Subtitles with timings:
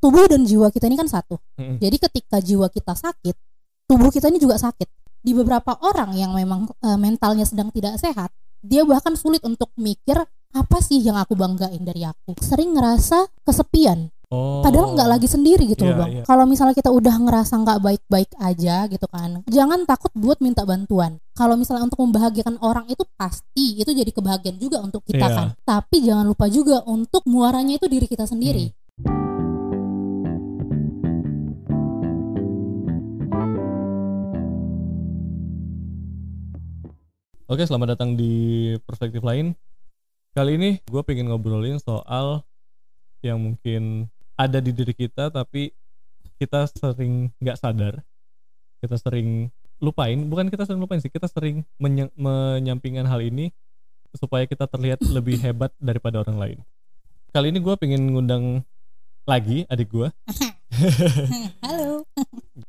[0.00, 1.36] tubuh dan jiwa kita ini kan satu.
[1.54, 1.76] Mm-mm.
[1.78, 3.36] Jadi ketika jiwa kita sakit,
[3.84, 4.88] tubuh kita ini juga sakit.
[5.20, 10.16] Di beberapa orang yang memang eh, mentalnya sedang tidak sehat, dia bahkan sulit untuk mikir
[10.50, 12.34] apa sih yang aku banggain dari aku.
[12.40, 14.62] Sering ngerasa kesepian, Oh.
[14.62, 16.10] padahal nggak lagi sendiri gitu loh Iya, bang.
[16.14, 16.22] iya.
[16.22, 21.18] Kalau misalnya kita udah ngerasa nggak baik-baik aja gitu kan, jangan takut buat minta bantuan.
[21.34, 25.34] Kalau misalnya untuk membahagiakan orang itu pasti itu jadi kebahagiaan juga untuk kita Iya.
[25.34, 25.46] kan.
[25.66, 28.70] Tapi jangan lupa juga untuk muaranya itu diri kita sendiri.
[37.50, 39.58] Oke, selamat datang di perspektif lain.
[40.38, 42.46] Kali ini gue pengen ngobrolin soal
[43.26, 44.06] yang mungkin
[44.38, 45.74] ada di diri kita tapi
[46.38, 48.06] kita sering nggak sadar.
[48.78, 49.50] Kita sering
[49.82, 53.50] lupain, bukan kita sering lupain sih, kita sering menye- menyampingkan hal ini
[54.14, 56.58] supaya kita terlihat lebih hebat daripada orang lain.
[57.34, 58.62] Kali ini gue pengen ngundang
[59.26, 60.06] lagi adik gue.
[61.66, 62.06] Halo,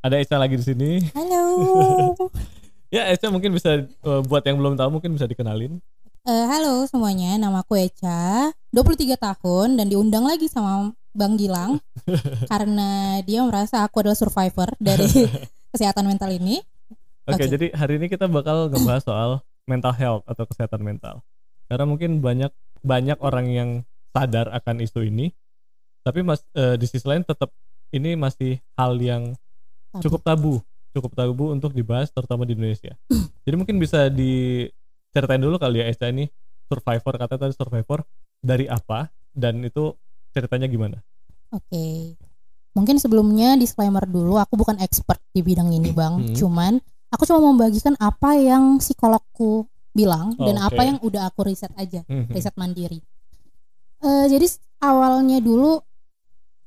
[0.01, 1.05] Ada Eca lagi di sini.
[1.13, 2.17] halo.
[2.91, 5.79] Ya, Eca mungkin bisa eh, buat yang belum tahu mungkin bisa dikenalin.
[6.27, 11.79] Eh, halo semuanya, nama aku Eca, 23 tahun dan diundang lagi sama Bang Gilang
[12.51, 15.07] karena dia merasa aku adalah survivor dari
[15.71, 16.59] kesehatan mental ini.
[17.31, 17.47] Oke, Oke.
[17.47, 19.31] jadi hari ini kita bakal ngebahas soal
[19.71, 21.23] mental health atau kesehatan mental.
[21.71, 22.51] Karena mungkin banyak
[22.83, 23.69] banyak orang yang
[24.11, 25.31] sadar akan isu ini,
[26.03, 27.55] tapi mas eh, di sisi lain tetap
[27.95, 29.31] ini masih hal yang
[29.95, 30.03] Tabu.
[30.03, 30.53] cukup tabu,
[30.91, 32.95] cukup tabu untuk dibahas terutama di Indonesia.
[33.45, 36.27] jadi mungkin bisa diceritain dulu kali ya Eca ini
[36.67, 38.03] survivor kata tadi survivor
[38.39, 39.95] dari apa dan itu
[40.31, 40.99] ceritanya gimana?
[41.51, 42.15] Oke.
[42.71, 46.23] Mungkin sebelumnya disclaimer dulu, aku bukan expert di bidang ini, Bang.
[46.23, 46.35] Hmm.
[46.35, 46.73] Cuman
[47.11, 50.67] aku cuma membagikan apa yang psikologku bilang dan Oke.
[50.71, 52.31] apa yang udah aku riset aja, Mhm.
[52.31, 53.03] riset mandiri.
[54.01, 54.47] Eh, jadi
[54.79, 55.83] awalnya dulu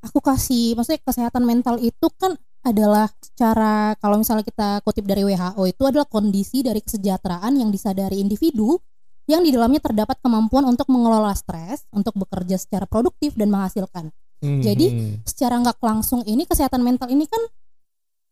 [0.05, 5.63] aku kasih, maksudnya kesehatan mental itu kan adalah secara kalau misalnya kita kutip dari WHO
[5.69, 8.81] itu adalah kondisi dari kesejahteraan yang disadari individu
[9.25, 14.09] yang di dalamnya terdapat kemampuan untuk mengelola stres, untuk bekerja secara produktif dan menghasilkan
[14.45, 15.25] Jadi, Mhm.
[15.25, 17.41] secara nggak langsung ini kesehatan mental ini kan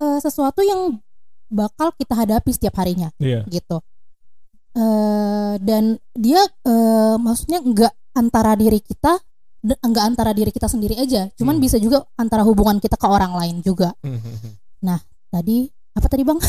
[0.03, 1.01] eh, sesuatu yang
[1.49, 3.45] bakal kita hadapi setiap harinya Iya.
[3.49, 3.81] gitu
[4.73, 9.21] Eh, dan dia eh, maksudnya nggak antara diri kita
[9.63, 11.63] de- nggak antara diri kita sendiri aja cuman Hmm.
[11.63, 14.59] bisa juga antara hubungan kita ke orang lain juga Mhm.
[15.29, 16.39] tadi apa tadi bang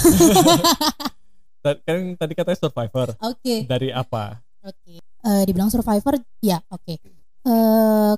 [1.79, 3.07] kan tadi katanya survivor.
[3.18, 4.35] oke Dari apa?
[4.62, 5.00] Oke.
[5.00, 6.96] Eh, dibilang survivor, ya oke.
[7.44, 8.13] Eh,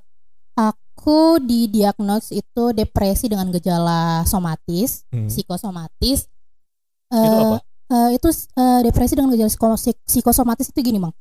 [0.56, 5.25] aku didiagnos itu depresi dengan gejala somatis, Hmm.
[5.25, 6.25] psikosomatis.
[7.07, 7.57] Itu Eh, apa?
[7.88, 11.13] eh, itu eh, depresi dengan gejala psiko- psik- psikosomatis itu gini, Bang.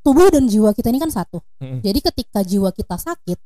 [0.00, 1.42] Tubuh dan jiwa kita ini kan satu.
[1.58, 1.80] Mhm.
[1.80, 3.38] Jadi ketika jiwa kita sakit,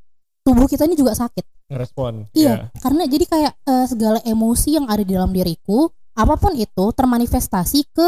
[0.42, 1.42] tubuh kita ini juga sakit.
[1.68, 2.28] Ngerespon.
[2.32, 6.84] Iya, karena jadi kayak eh, segala emosi yang ada di dalam diriku, apa pun itu
[6.92, 8.06] termanifestasi ke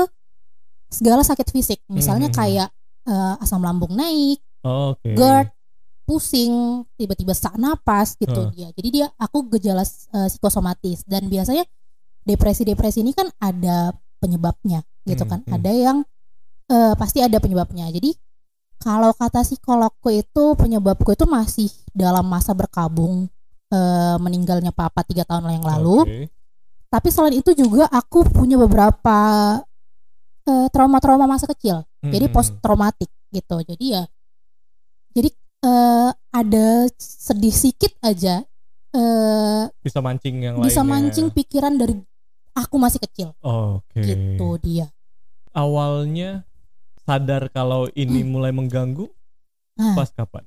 [0.88, 1.80] segala sakit fisik.
[1.88, 2.36] Misalnya Mhm.
[2.36, 2.68] kayak
[3.04, 5.12] eh, asam lambung naik, Oh, Oke.
[5.12, 5.52] GERD,
[6.02, 6.54] pusing,
[6.94, 8.48] tiba-tiba sesak napas gitu Huh.
[8.48, 8.68] dia.
[8.70, 11.68] Jadi dia aku gejala eh, psikosomatis dan biasanya
[12.22, 15.40] depresi-depresi ini kan ada penyebabnya gitu Hmm, kan.
[15.42, 15.52] hmm.
[15.52, 15.98] Ada yang
[16.64, 17.84] eh, pasti ada penyebabnya.
[17.90, 18.16] Jadi
[18.78, 23.26] kalau kata psikologku itu penyebabku itu masih dalam masa berkabung
[23.68, 25.96] eh, meninggalnya papa tiga tahun yang lalu.
[26.04, 26.20] Oke.
[26.86, 29.18] Tapi selain itu juga aku punya beberapa
[30.44, 31.82] eh, trauma-trauma masa kecil.
[32.00, 32.32] Jadi Mhm.
[32.32, 33.56] post traumatik gitu.
[33.64, 34.04] Jadi ya
[35.10, 35.30] jadi
[35.64, 36.66] eh, ada
[36.98, 38.44] sedih sedikit aja
[38.94, 41.10] eh bisa mancing yang bisa lainnya.
[41.10, 41.98] mancing pikiran dari
[42.54, 44.04] aku masih kecil Oke.
[44.04, 44.86] gitu dia.
[45.50, 46.46] Awalnya
[47.04, 49.06] sadar kalau ini mulai mengganggu
[49.74, 50.46] Nah, pas kapan?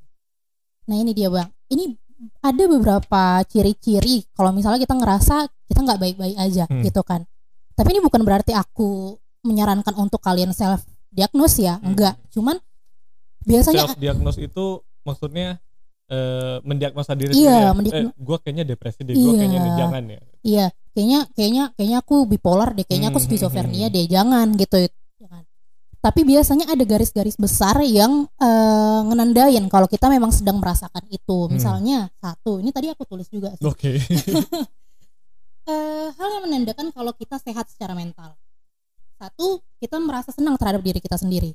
[0.83, 1.51] nah ini dia bang.
[1.67, 1.93] Ini
[2.39, 5.35] ada beberapa ciri-ciri kalau misalnya kita ngerasa
[5.67, 6.81] kita nggak baik-baik aja Hmm.
[6.81, 7.27] gitu kan.
[7.73, 9.13] Tapi ini bukan berarti aku
[9.43, 11.91] menyarankan untuk kalian self diagnose ya, Hmm.
[11.91, 12.15] enggak.
[12.31, 12.57] Cuman
[13.43, 14.65] biasanya Self diagnose itu
[15.03, 15.59] maksudnya
[16.07, 17.91] eh, mendiagnosa diri Iya, sendiri.
[17.91, 18.07] ya?
[18.07, 19.75] Eh, gua kayaknya depresi deh, gua kayaknya Iya.
[19.75, 20.19] jangan ya.
[20.39, 20.65] Iya,
[20.95, 24.87] kayaknya kayaknya kayaknya aku bipolar deh, kayaknya aku Hmm, skizofrenia hmm, deh, jangan gitu.
[25.19, 25.43] Jangan.
[25.97, 31.47] Tapi biasanya ada garis-garis besar yang eh, ngenandain kalau kita memang sedang merasakan itu.
[31.47, 31.51] Hmm.
[31.51, 33.51] Misalnya satu, ini tadi aku tulis juga.
[33.61, 33.97] Oke.
[35.67, 38.39] Eh, hal yang menandakan kalau kita sehat secara mental.
[39.19, 41.51] Satu, kita merasa senang terhadap diri kita sendiri.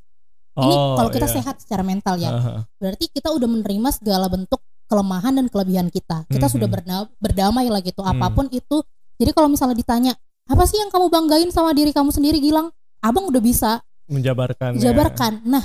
[0.53, 1.41] Ini Oh, kalau kita iya.
[1.41, 2.29] sehat secara mental ya.
[2.29, 2.69] Aha.
[2.77, 6.29] Berarti kita udah menerima segala bentuk kelemahan dan kelebihan kita.
[6.29, 6.53] Kita Mhm.
[6.53, 8.05] sudah berda- berdamai lah gitu.
[8.05, 8.13] Hmm.
[8.13, 8.85] Apa pun itu.
[9.17, 10.13] Jadi kalau misalnya ditanya,
[10.45, 12.69] apa sih yang kamu banggain sama diri kamu sendiri, Gilang?
[13.01, 14.77] Abang udah bisa Menjabarkan.
[14.77, 14.91] ya.
[14.91, 15.43] jabarkan.
[15.45, 15.65] Nah,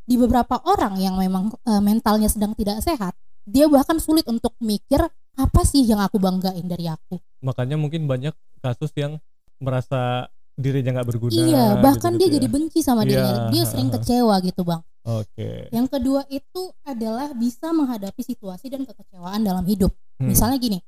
[0.00, 5.04] di beberapa orang yang memang eh, mentalnya sedang tidak sehat, dia bahkan sulit untuk mikir
[5.34, 9.18] apa sih yang aku banggain dari aku makanya mungkin banyak kasus yang
[9.58, 12.52] merasa dirinya nggak berguna iya bahkan gitu-gitu dia jadi ya.
[12.54, 17.68] benci sama Iya, dirinya dia sering kecewa gitu bang oke yang kedua itu adalah bisa
[17.68, 20.30] menghadapi situasi dan kekecewaan dalam hidup Hmm.
[20.30, 20.78] misalnya gini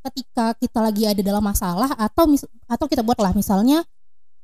[0.00, 3.84] ketika kita lagi ada dalam masalah atau mis- atau kita buatlah misalnya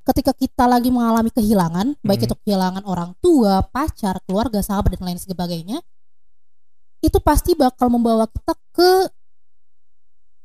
[0.02, 2.26] ketika kita lagi mengalami kehilangan baik Hmm.
[2.26, 5.78] itu kehilangan orang tua pacar keluarga sahabat dan lain sebagainya
[6.98, 8.90] itu pasti bakal membawa kita ke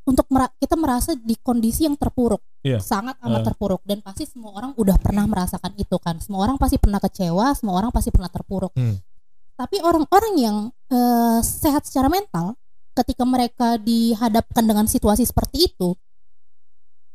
[0.08, 2.80] untuk mera- kita merasa di kondisi yang terpuruk Iya.
[2.80, 3.46] sangat amat Eh.
[3.46, 7.52] terpuruk dan pasti semua orang udah pernah merasakan itu kan semua orang pasti pernah kecewa
[7.54, 8.98] semua orang pasti pernah terpuruk Hmm.
[9.54, 10.58] tapi orang-orang yang
[10.88, 12.56] eh, sehat secara mental
[12.94, 15.94] ketika mereka dihadapkan dengan situasi seperti itu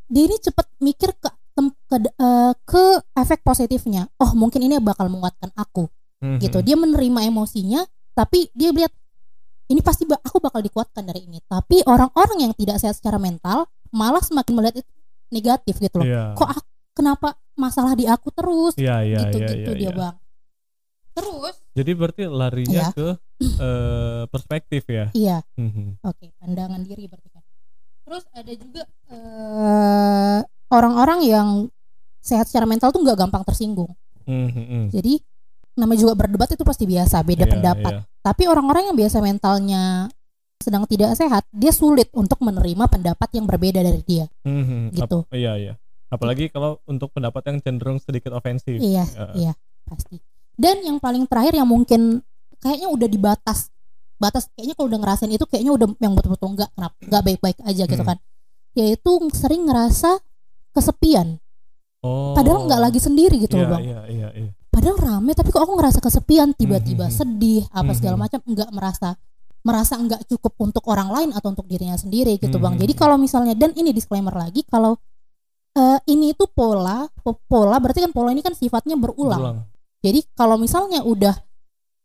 [0.06, 2.83] dia ini cepat mikir ke tem- ke, eh, ke
[3.15, 5.89] efek positifnya oh mungkin ini bakal menguatkan aku
[6.19, 6.39] Mhm.
[6.39, 7.83] gitu dia menerima emosinya
[8.13, 8.93] tapi dia lihat
[9.67, 13.65] ini pasti ba- aku bakal dikuatkan dari ini tapi orang-orang yang tidak sehat secara mental
[13.91, 14.91] malah semakin melihat itu
[15.29, 16.25] negatif gitu loh Iya.
[16.33, 16.63] kok aku,
[16.93, 19.93] kenapa masalah di aku terus Iya, iya, gitu iya, gitu iya, dia iya.
[19.93, 20.17] bang
[21.13, 22.89] terus Jadi berarti larinya Iya.
[22.91, 23.09] ke
[23.43, 25.09] eh, perspektif ya.
[25.13, 26.01] iya Mhm.
[26.03, 27.41] Oke, pandangan diri berarti kan.
[28.03, 30.41] Terus ada juga eh,
[30.73, 31.49] orang-orang yang
[32.19, 33.93] sehat secara mental tuh nggak gampang tersinggung.
[34.25, 34.89] Mhm.
[34.89, 35.21] Jadi
[35.75, 37.93] namanya juga berdebat itu pasti biasa, beda Iya, pendapat.
[37.93, 38.03] iya.
[38.23, 40.09] Tapi orang-orang yang biasa mentalnya
[40.63, 44.31] sedang tidak sehat, dia sulit untuk menerima pendapat yang berbeda dari dia.
[44.47, 44.95] Mhm.
[44.95, 45.19] Gitu.
[45.27, 45.75] Ap- iya, iya.
[46.07, 48.79] Apalagi kalau untuk pendapat yang cenderung sedikit ofensif.
[48.79, 49.27] Iya, Ya.
[49.35, 49.53] iya,
[49.85, 50.21] pasti.
[50.55, 52.21] Dan yang paling terakhir yang mungkin
[52.63, 53.73] kayaknya udah di batas
[54.55, 58.03] kayaknya kalau udah ngerasain itu kayaknya udah yang betul-betul enggak kenapa enggak baik-baik aja gitu
[58.07, 58.11] Hmm.
[58.15, 58.19] kan.
[58.79, 60.23] Yaitu sering ngerasa
[60.73, 61.39] kesepian.
[62.03, 62.35] Oh.
[62.35, 63.83] Padahal nggak lagi sendiri gitu iya, loh bang.
[63.87, 64.51] Iya, iya, iya.
[64.73, 67.15] Padahal rame tapi kok aku ngerasa kesepian, tiba-tiba Mhm.
[67.15, 68.23] sedih, apa segala Mhm.
[68.27, 69.09] macam, nggak merasa
[69.63, 72.75] merasa nggak cukup untuk orang lain atau untuk dirinya sendiri gitu bang.
[72.75, 72.83] Mhm.
[72.83, 74.99] Jadi kalau misalnya dan ini disclaimer lagi kalau
[75.73, 79.41] eh, ini itu pola, po- pola berarti kan pola ini kan sifatnya berulang.
[79.41, 79.59] Berulang.
[80.05, 81.33] Jadi kalau misalnya udah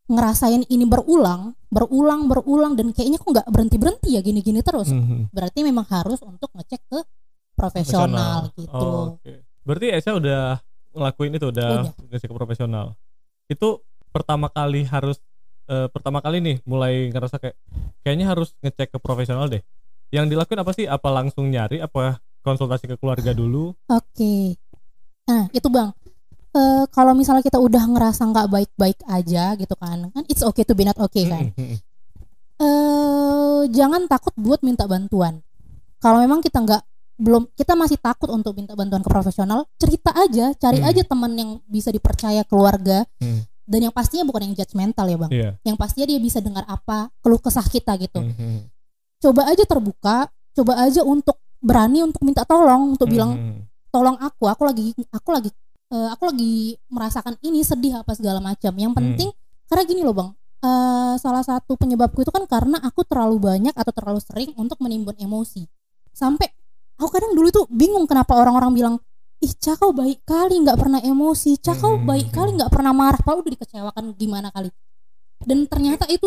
[0.07, 5.35] ngerasain ini berulang, berulang, berulang dan kayaknya kok nggak berhenti berhenti ya gini-gini terus, Mhm.
[5.35, 6.99] berarti memang harus untuk ngecek ke
[7.57, 8.69] profesional gitu.
[8.69, 9.41] Oh, Oke.
[9.65, 10.61] Berarti Esa udah
[10.93, 11.93] ngelakuin itu, udah Udah.
[12.13, 12.93] ngecek ke profesional.
[13.49, 13.81] Itu
[14.13, 15.17] pertama kali harus
[15.67, 17.57] eh, pertama kali nih mulai ngerasa kayak
[18.05, 19.65] kayaknya harus ngecek ke profesional deh.
[20.13, 20.85] Yang dilakuin apa sih?
[20.87, 21.83] Apa langsung nyari?
[21.83, 23.75] Apa konsultasi ke keluarga dulu?
[23.91, 24.55] Oke.
[25.27, 25.91] Nah, itu Bang.
[26.55, 30.07] Eh kalau misalnya kita udah ngerasa nggak baik-baik aja gitu kan.
[30.15, 31.51] Kan it's okay to be not okay kan.
[31.51, 31.77] Mhm, mhm.
[32.57, 35.43] Eh jangan takut buat minta bantuan.
[35.99, 36.83] Kalau memang kita nggak
[37.17, 40.89] belum kita masih takut untuk minta bantuan ke profesional, cerita aja, cari Hmm.
[40.89, 43.41] aja teman yang bisa dipercaya keluarga Hmm.
[43.65, 45.31] dan yang pastinya bukan yang judgmental ya, Bang.
[45.33, 45.49] Iya.
[45.65, 48.21] Yang pastinya dia bisa dengar apa keluh kesah kita gitu.
[48.21, 48.69] Mhm,
[49.17, 53.65] Coba aja terbuka, coba aja untuk berani untuk minta tolong, untuk bilang mhm.
[53.89, 55.49] tolong aku aku lagi aku lagi
[55.89, 58.99] eh, aku lagi merasakan ini sedih apa segala macam yang Hmm.
[59.01, 59.33] penting
[59.65, 60.29] karena gini loh bang
[60.59, 65.17] eh, salah satu penyebabku itu kan karena aku terlalu banyak atau terlalu sering untuk menimbun
[65.17, 65.65] emosi
[66.11, 66.45] sampai
[66.97, 68.95] aku kadang dulu tuh bingung kenapa orang-orang bilang
[69.37, 72.05] ih cakau baik kali nggak pernah emosi cakau Hmm.
[72.05, 74.73] baik kali nggak pernah marah padahal udah dikecewakan gimana kali
[75.39, 76.25] dan ternyata itu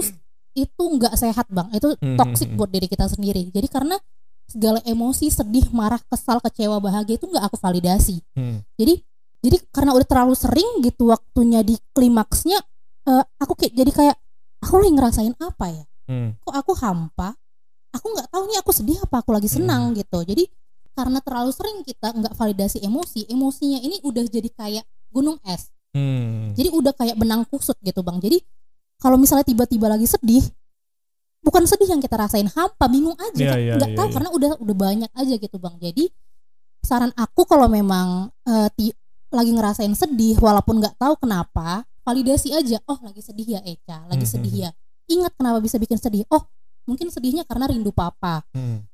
[0.52, 2.58] itu nggak sehat bang itu Hmm, toxic hmm, hmm.
[2.58, 3.98] buat diri kita sendiri jadi karena
[4.46, 8.62] segala emosi sedih marah kesal kecewa bahagia itu nggak aku validasi Hmm.
[8.74, 8.98] jadi
[9.40, 12.58] jadi karena udah terlalu sering gitu waktunya di klimaksnya
[13.04, 14.16] eh, aku kayak jadi kayak
[14.60, 16.34] aku lagi ngerasain apa ya Hmm.
[16.36, 17.34] kok aku hampa
[17.90, 20.22] aku nggak tahu nih aku sedih apa aku lagi senang gitu.
[20.22, 20.46] Jadi
[20.90, 25.70] karena terlalu sering kita nggak validasi emosi emosinya ini udah jadi kayak gunung es.
[25.90, 26.54] Hmm.
[26.54, 28.22] jadi udah kayak benang kusut gitu bang.
[28.22, 28.38] Jadi
[28.96, 30.42] kalau misalnya tiba-tiba lagi sedih
[31.42, 33.54] bukan sedih yang kita rasain hampa bingung aja.
[33.54, 34.14] Kan iya, nggak iya, tahu iya.
[34.14, 35.74] karena udah udah banyak aja gitu bang.
[35.82, 36.06] Jadi
[36.78, 38.94] saran aku kalau memang eh, ti-
[39.34, 42.78] lagi ngerasain sedih walaupun nggak tahu kenapa validasi aja.
[42.86, 44.30] Oh lagi sedih ya Eca lagi Mhm.
[44.30, 44.70] sedih ya.
[45.10, 46.22] Ingat kenapa bisa bikin sedih.
[46.30, 46.46] Oh
[46.82, 48.42] mungkin sedihnya karena rindu papa.
[48.50, 48.84] Hmm.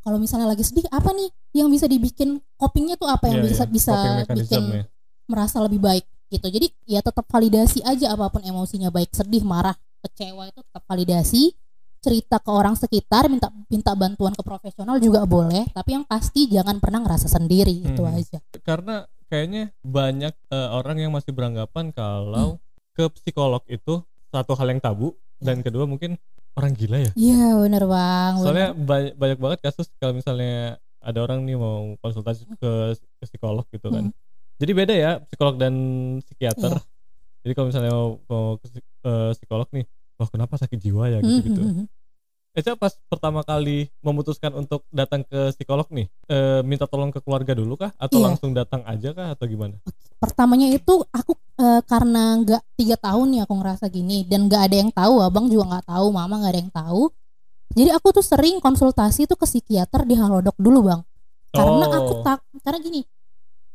[0.00, 3.64] kalau misalnya lagi sedih apa nih yang bisa dibikin copingnya tuh apa yang Iya, bisa
[3.64, 3.70] iya.
[3.70, 3.94] bisa
[4.32, 4.82] bikin ya.
[5.26, 6.46] merasa lebih baik gitu.
[6.46, 11.52] Jadi ya tetap validasi aja apa pun emosinya baik sedih marah kecewa itu tetap validasi.
[12.00, 15.68] Cerita ke orang sekitar minta minta bantuan ke profesional juga boleh.
[15.68, 17.84] Tapi yang pasti jangan pernah ngerasa sendiri.
[17.84, 18.16] Itu Hmm.
[18.16, 18.40] aja.
[18.58, 22.56] Karena kayaknya banyak eh, orang yang masih beranggapan kalau
[22.90, 25.12] ke psikolog itu satu hal yang tabu.
[25.36, 26.16] Dan kedua mungkin
[26.58, 27.12] orang gila ya.
[27.14, 28.46] iya bener bang bener.
[28.46, 33.64] Soalnya banyak, banyak banget kasus kalau misalnya ada orang nih mau konsultasi ke, ke psikolog
[33.72, 34.12] gitu kan.
[34.12, 34.16] Hmm.
[34.60, 35.74] Jadi beda ya psikolog dan
[36.20, 36.76] psikiater.
[36.76, 36.84] Iya.
[37.40, 39.84] Jadi kalau misalnya mau, mau ke eh, psikolog nih,
[40.20, 41.62] wah kenapa sakit jiwa ya gitu gitu.
[41.64, 41.86] hmm, hmm.
[42.50, 47.54] Eca pas pertama kali memutuskan untuk datang ke psikolog nih, eh, minta tolong ke keluarga
[47.54, 47.94] dulu kah?
[47.94, 48.26] Atau Iya.
[48.26, 49.34] langsung datang aja kah?
[49.34, 49.78] Atau gimana?
[50.20, 54.76] pertamanya itu aku eh, karena nggak tiga tahun ya aku ngerasa gini dan nggak ada
[54.76, 57.02] yang tahu abang juga nggak tahu mama nggak ada yang tahu
[57.72, 61.00] jadi aku tuh sering konsultasi tuh ke psikiater di halodoc dulu bang
[61.48, 61.96] karena Oh.
[61.96, 63.00] aku tak karena gini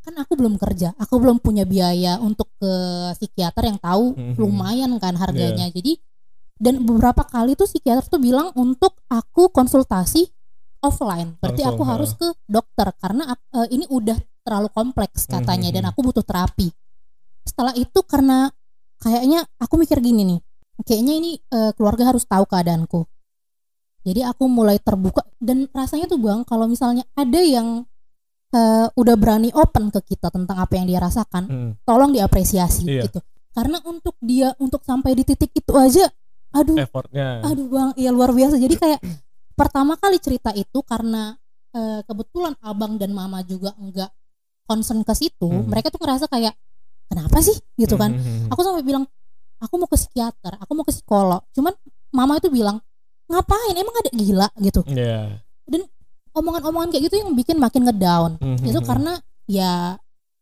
[0.06, 2.72] kan aku belum kerja aku belum punya biaya untuk ke
[3.18, 4.38] psikiater yang tahu Mhm.
[4.38, 5.98] lumayan kan harganya jadi
[6.56, 10.32] dan beberapa kali tuh psikiater tuh bilang untuk aku konsultasi
[10.80, 15.84] offline berarti Langsung, aku harus ke dokter karena eh, ini udah terlalu kompleks katanya dan
[15.84, 15.92] Mhm.
[15.92, 16.70] aku butuh terapi
[17.42, 18.50] setelah itu karena
[18.98, 20.40] kayaknya aku mikir gini nih
[20.82, 23.04] kayaknya ini eh, keluarga harus tahu keadaanku
[24.06, 27.84] jadi aku mulai terbuka dan rasanya tuh bang kalau misalnya ada yang
[28.54, 31.72] eh, udah berani open ke kita tentang apa yang dia rasakan Hmm.
[31.84, 33.10] tolong diapresiasi Iya.
[33.10, 33.20] gitu
[33.52, 36.06] karena untuk dia untuk sampai di titik itu aja
[36.56, 37.44] aduh Effortnya.
[37.44, 39.00] aduh bang ya luar biasa jadi kayak
[39.60, 41.36] pertama kali cerita itu karena
[41.70, 44.08] eh, kebetulan abang dan mama juga enggak
[44.64, 45.68] concern ke situ Hmm.
[45.68, 46.56] mereka tuh ngerasa kayak
[47.06, 48.50] kenapa sih gitu kan Mhm.
[48.50, 49.04] aku sampai bilang
[49.58, 51.76] aku mau ke psikiater aku mau ke psikolog cuman
[52.10, 52.80] mama itu bilang
[53.26, 55.44] ngapain emang ada gila gitu Iya.
[56.32, 58.66] omongan-omongan kayak gitu yang bikin makin ngedown Mhm.
[58.66, 59.96] itu karena ya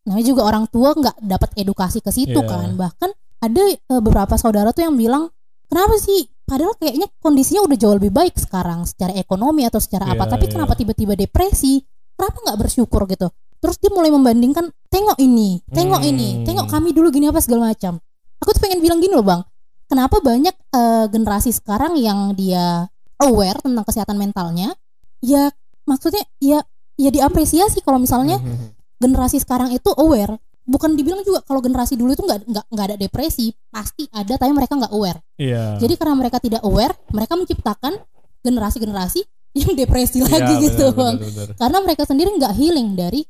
[0.04, 2.50] namanya juga orang tua nggak dapat edukasi ke situ Iya.
[2.50, 5.30] kan bahkan ada eh, beberapa saudara tuh yang bilang
[5.74, 6.30] kenapa sih?
[6.46, 10.30] Padahal kayaknya kondisinya udah jauh lebih baik sekarang secara ekonomi atau secara apa.
[10.30, 10.52] Iya, tapi iya.
[10.54, 11.82] kenapa tiba-tiba depresi?
[12.14, 13.34] Kenapa nggak bersyukur gitu?
[13.58, 16.46] Terus dia mulai membandingkan tengok ini tengok ini Hmm.
[16.46, 17.98] tengok kami dulu gini apa segala macam.
[18.44, 19.42] Aku tuh pengen bilang gini loh bang.
[19.90, 22.92] Kenapa banyak eh, generasi sekarang yang dia
[23.24, 24.76] aware tentang kesehatan mentalnya?
[25.24, 25.50] Ya
[25.88, 26.62] maksudnya ya
[27.00, 28.76] ya diapresiasi kalau misalnya Mhm.
[29.00, 32.98] generasi sekarang itu aware bukan dibilang juga kalau generasi dulu itu nggak nggak nggak ada
[32.98, 35.76] depresi pasti ada tapi mereka nggak aware Iya.
[35.80, 38.00] jadi karena mereka tidak aware mereka menciptakan
[38.44, 39.22] generasi-generasi
[39.60, 41.48] yang depresi Iya, lagi gitu benar, bang benar, benar.
[41.60, 43.22] karena mereka sendiri nggak healing dari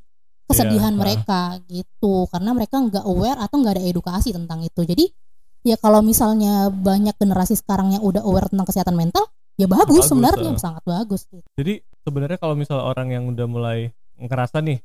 [0.46, 1.02] kesedihan Iya, ah.
[1.02, 5.06] mereka gitu karena mereka nggak aware atau nggak ada edukasi tentang itu jadi
[5.64, 9.26] ya kalau misalnya banyak generasi sekarang yang udah aware tentang kesehatan mental
[9.58, 10.60] ya bagus, Bagus, sebenarnya ah.
[10.62, 11.46] sangat bagus gitu.
[11.58, 13.80] Jadi sebenarnya kalau misalnya orang yang udah mulai
[14.18, 14.82] ngerasa nih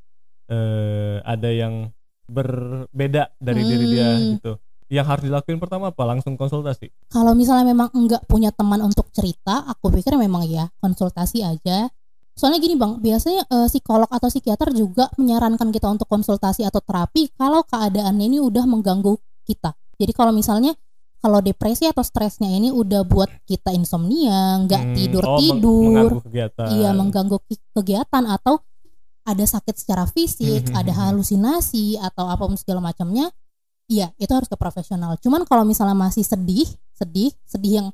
[0.49, 1.93] eh ada yang
[2.29, 4.27] berbeda dari diri dia Hmm.
[4.35, 4.53] gitu.
[4.89, 6.03] Yang harus dilakuin pertama apa?
[6.03, 6.89] Langsung konsultasi.
[7.09, 11.89] kalau misalnya memang enggak punya teman untuk cerita aku pikir memang ya konsultasi aja
[12.33, 17.33] soalnya gini bang biasanya eh, psikolog atau psikiater juga menyarankan kita untuk konsultasi atau terapi
[17.33, 20.73] kalau keadaannya ini udah mengganggu kita jadi kalau misalnya
[21.19, 25.83] kalau depresi atau stresnya ini udah buat kita insomnia nggak Hmm, tidur oh, meng- tidur
[25.83, 26.67] mengganggu kegiatan.
[26.71, 27.37] iya mengganggu
[27.75, 28.55] kegiatan atau
[29.29, 31.01] ada sakit secara fisik Hmm, ada hmm.
[31.05, 33.29] halusinasi atau apa pun segala macamnya
[33.87, 37.89] iya itu harus ke profesional cuman kalau misalnya masih sedih sedih sedih yang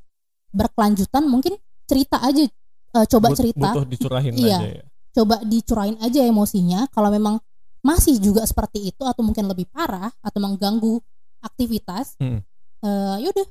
[0.50, 4.58] berkelanjutan mungkin cerita aja eh, coba But- cerita butuh dicurahin Iya.
[4.58, 4.84] aja ya.
[5.12, 7.38] coba dicurahin aja emosinya kalau memang
[7.80, 11.02] masih juga seperti itu atau mungkin lebih parah atau mengganggu
[11.40, 12.40] aktivitas Hmm.
[12.80, 13.46] eh, yaudah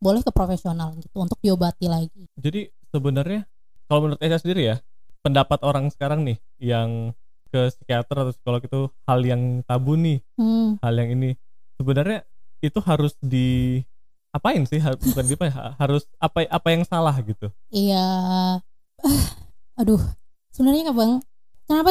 [0.00, 3.44] boleh ke profesional gitu untuk diobati lagi Jadi sebenarnya
[3.84, 4.76] kalau menurut Esa sendiri ya,
[5.20, 7.12] pendapat orang sekarang nih yang
[7.50, 10.78] ke psikiater atau psikolog itu hal yang tabu nih, hmm.
[10.80, 11.34] hal yang ini.
[11.76, 12.22] Sebenarnya
[12.62, 13.80] itu harus di
[14.30, 14.78] apain sih?
[14.78, 17.50] Har- bukan di apa ya, ha- harus apa apa yang salah gitu.
[17.74, 18.06] Iya,
[19.80, 20.00] aduh,
[20.54, 21.12] sebenarnya nggak bang,
[21.66, 21.90] kenapa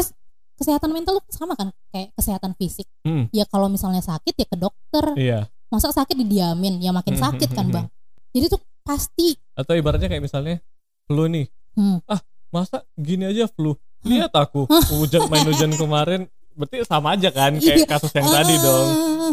[0.55, 1.75] kesehatan mental tuh sama kan?
[1.91, 2.88] Kayak kesehatan fisik?
[3.03, 3.27] Hmm.
[3.36, 5.39] Ya kalau misalnya sakit ya ke dokter, iya.
[5.69, 6.81] Masa sakit didiamin?
[6.81, 7.88] Ya makin Hmm, sakit hmm, kan hmm, bang.
[8.33, 10.63] Jadi tuh pasti, atau ibaratnya kayak misalnya
[11.05, 11.45] flu nih.
[11.77, 12.01] Hmm.
[12.09, 12.17] ah
[12.50, 14.65] masa gini aja flu lihat aku
[14.96, 17.88] hujan main hujan kemarin berarti sama aja kan kayak Iya.
[17.88, 18.88] kasus yang tadi dong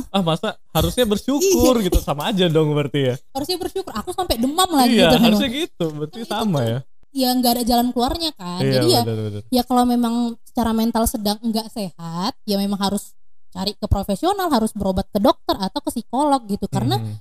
[0.07, 1.85] ah, ah masa harusnya bersyukur Iya.
[1.87, 3.91] gitu sama aja dong berarti ya harusnya bersyukur.
[3.93, 5.17] Aku sampai demam lagi iya gitu.
[5.25, 6.81] harusnya gitu berarti itu sama tuh ya
[7.17, 8.61] Ya nggak ada jalan keluarnya kan.
[8.61, 13.17] iya Jadi ya, benar-benar ya kalau memang secara mental sedang nggak sehat, ya memang harus
[13.49, 16.69] cari ke profesional, harus berobat ke dokter atau ke psikolog gitu.
[16.69, 17.17] Karena Mhm.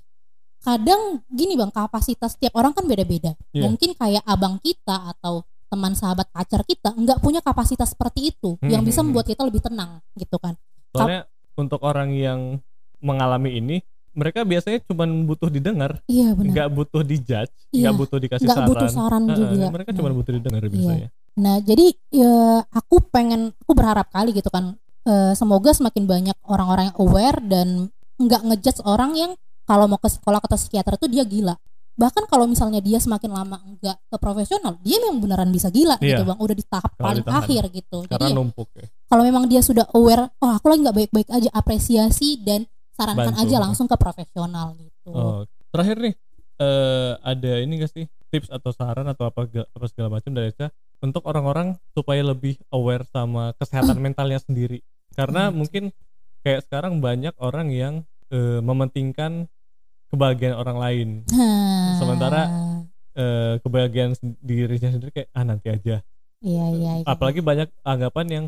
[0.60, 3.70] kadang gini bang kapasitas tiap orang kan beda-beda Iya.
[3.70, 8.72] mungkin kayak abang kita atau teman sahabat pacar kita nggak punya kapasitas seperti itu Hmm,
[8.72, 10.56] yang bisa hmm, membuat kita lebih tenang gitu kan.
[10.90, 12.40] Soalnya untuk orang yang
[13.00, 13.78] mengalami ini
[14.12, 16.48] mereka biasanya cuma butuh didengar iya benar.
[16.50, 18.70] nggak butuh dijudge Iya, nggak butuh dikasih nggak saran.
[18.72, 19.68] butuh saran juga.
[19.70, 19.98] mereka Nah.
[20.00, 21.10] cuma butuh didengar biasanya.
[21.36, 22.34] Nah jadi ya
[22.66, 27.68] aku pengen aku berharap kali gitu kan eh, semoga semakin banyak orang-orang yang aware dan
[28.16, 29.32] nggak ngejudge orang yang
[29.64, 31.60] kalau mau ke psikolog atau psikiater itu dia gila
[31.96, 36.20] bahkan kalau misalnya dia semakin lama nggak ke profesional dia memang beneran bisa gila Iya.
[36.20, 37.40] gitu bang udah di tahap paling ditahan.
[37.42, 40.82] akhir gitu jadi karena ya, numpuk ya kalau memang dia sudah aware oh aku lagi
[40.84, 43.44] nggak baik-baik aja apresiasi dan sarankan Bantu.
[43.44, 46.14] aja langsung ke profesional gitu Oh, terakhir nih
[46.56, 50.72] eh ada ini gak sih tips atau saran atau apa apa segala macam dari Eca
[51.00, 54.80] untuk orang-orang supaya lebih aware sama kesehatan mentalnya sendiri
[55.12, 55.60] karena Hmm.
[55.60, 55.84] mungkin
[56.42, 57.94] kayak sekarang banyak orang yang
[58.28, 59.48] eh, mementingkan
[60.16, 61.08] kebahagiaan orang lain.
[61.28, 62.42] Nah, Sementara,
[63.14, 66.00] eh, kebahagiaan dirinya sendiri kayak ah nanti aja.
[66.40, 67.06] Iya iya iya.
[67.06, 68.46] apalagi banyak anggapan yang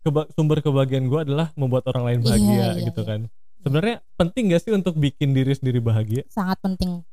[0.00, 3.08] keba- sumber kebahagiaan gue adalah membuat orang lain Iya, bahagia iya, gitu iya.
[3.08, 3.20] kan.
[3.60, 6.24] Sebenarnya penting gak sih untuk bikin diri sendiri bahagia?
[6.32, 7.04] Sangat penting.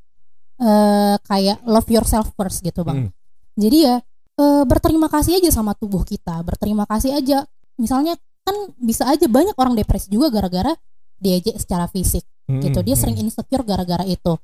[0.58, 3.08] Eh kayak love yourself first gitu bang.
[3.08, 3.12] Mm.
[3.58, 3.96] jadi ya
[4.38, 7.44] eh, berterima kasih aja sama tubuh kita berterima kasih aja.
[7.76, 10.72] Misalnya kan bisa aja banyak orang depresi juga gara-gara
[11.18, 13.24] diejek secara fisik Mm, gitu dia mm, sering mm.
[13.28, 14.40] insecure gara-gara itu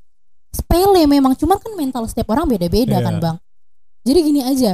[0.51, 3.05] sepele memang cuman kan mental setiap orang beda-beda Iya.
[3.07, 3.37] kan bang
[4.03, 4.71] jadi gini aja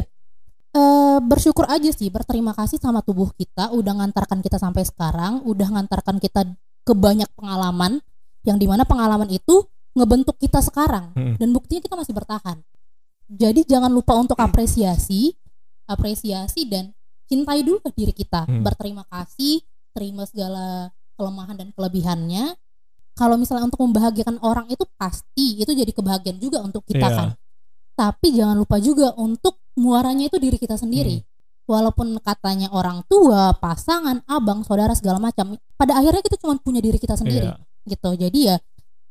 [0.70, 5.68] eh bersyukur aja sih berterima kasih sama tubuh kita udah ngantarkan kita sampai sekarang udah
[5.70, 6.42] ngantarkan kita
[6.82, 8.02] ke banyak pengalaman
[8.42, 9.62] yang di mana pengalaman itu
[9.94, 11.38] ngebentuk kita sekarang Mm.
[11.38, 12.58] dan buktinya kita masih bertahan
[13.30, 15.38] jadi jangan lupa untuk apresiasi
[15.86, 16.98] apresiasi dan
[17.30, 18.66] cintai dulu diri kita Hmm.
[18.66, 19.62] berterima kasih
[19.94, 22.56] terima segala kelemahan dan kelebihannya
[23.14, 27.18] kalau misalnya untuk membahagiakan orang itu pasti itu jadi kebahagiaan juga untuk kita Iya.
[27.18, 27.30] kan
[27.94, 31.28] tapi jangan lupa juga untuk muaranya itu diri kita sendiri Hmm.
[31.68, 36.96] walaupun katanya orang tua pasangan abang saudara segala macam pada akhirnya kita cuma punya diri
[36.96, 37.60] kita sendiri Iya.
[37.86, 38.56] gitu jadi ya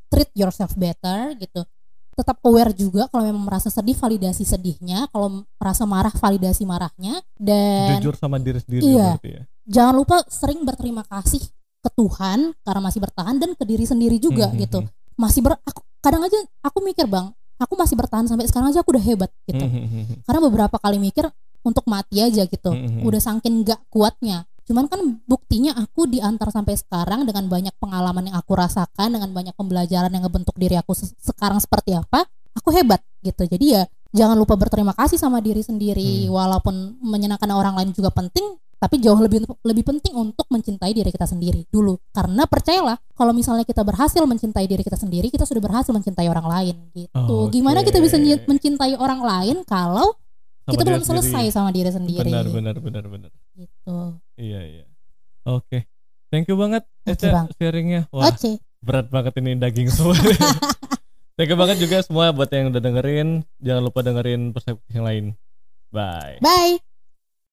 [0.09, 1.69] treat yourself better gitu
[2.15, 8.01] tetap aware juga kalau memang merasa sedih validasi sedihnya kalau merasa marah validasi marahnya dan
[8.01, 9.09] jujur sama diri sendiri Iya.
[9.23, 11.45] ya jangan lupa sering berterima kasih
[11.89, 15.17] ke Tuhan karena masih bertahan dan ke diri sendiri juga Hmm, hmm, gitu hmm.
[15.17, 18.93] masih ber aku, kadang aja aku mikir bang aku masih bertahan sampai sekarang aja aku
[18.93, 21.27] udah hebat gitu Hmm, hmm, karena beberapa kali mikir
[21.61, 23.09] untuk mati aja gitu Hmm, hmm.
[23.09, 28.37] udah saking gak kuatnya cuman kan buktinya aku diantar sampai sekarang dengan banyak pengalaman yang
[28.37, 33.01] aku rasakan dengan banyak pembelajaran yang ngebentuk diri aku se- sekarang seperti apa aku hebat
[33.19, 36.37] gitu jadi ya jangan lupa berterima kasih sama diri sendiri Hmm.
[36.37, 38.45] walaupun menyenangkan orang lain juga penting
[38.79, 41.99] tapi jauh lebih lebih penting untuk mencintai diri kita sendiri dulu.
[42.15, 46.47] Karena percayalah kalau misalnya kita berhasil mencintai diri kita sendiri kita sudah berhasil mencintai orang
[46.47, 47.51] lain gitu.
[47.51, 47.59] Oke.
[47.59, 50.15] gimana kita bisa mencintai orang lain kalau
[50.63, 51.27] Sama kita belum sendiri.
[51.27, 52.31] selesai sama diri sendiri?
[52.31, 53.31] Benar benar benar benar.
[53.59, 53.97] Gitu.
[54.39, 54.85] Iya iya.
[55.43, 55.91] Oke.
[56.31, 57.47] Thank you banget Eca Bang.
[57.59, 58.07] sharingnya.
[58.15, 58.63] Wah oke.
[58.79, 60.15] berat banget ini daging semua
[61.35, 63.43] thank you banget juga semua buat yang udah dengerin.
[63.59, 65.25] Jangan lupa dengerin perspektif yang lain.
[65.91, 66.39] Bye.
[66.39, 66.88] Bye